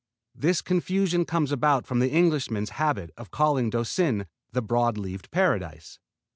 This 0.33 0.63
confusion 0.63 1.25
comes 1.25 1.51
about 1.51 1.85
from 1.85 1.99
the 1.99 2.09
Englishman's 2.09 2.71
habit 2.71 3.11
of 3.17 3.29
calling 3.29 3.69
Doucin 3.69 4.25
the 4.51 4.63
Broad 4.63 4.97
Leaved 4.97 5.29
Paradise. 5.29 5.99